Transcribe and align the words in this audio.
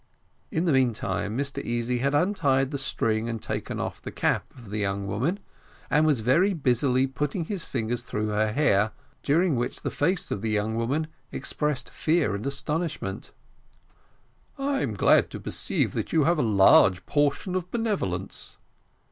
In 0.49 0.65
the 0.65 0.71
meantime, 0.71 1.37
Mr 1.37 1.63
Easy 1.63 1.99
had 1.99 2.15
untied 2.15 2.71
the 2.71 2.79
string 2.79 3.29
and 3.29 3.39
taken 3.39 3.79
off 3.79 4.01
the 4.01 4.11
cap 4.11 4.51
of 4.57 4.71
the 4.71 4.79
young 4.79 5.05
woman, 5.05 5.39
and 5.91 6.07
was 6.07 6.21
very 6.21 6.55
busy 6.55 7.05
putting 7.05 7.45
his 7.45 7.65
fingers 7.65 8.01
through 8.01 8.29
her 8.29 8.51
hair, 8.51 8.93
during 9.21 9.55
which 9.55 9.81
the 9.81 9.91
face 9.91 10.31
of 10.31 10.41
the 10.41 10.49
young 10.49 10.73
woman 10.73 11.05
expressed 11.31 11.91
fear 11.91 12.33
and 12.33 12.47
astonishment. 12.47 13.31
"I 14.57 14.81
am 14.81 14.95
glad 14.95 15.29
to 15.29 15.39
perceive 15.39 15.93
that 15.93 16.11
you 16.11 16.23
have 16.23 16.39
a 16.39 16.41
large 16.41 17.05
portion 17.05 17.53
of 17.53 17.69
benevolence." 17.69 18.57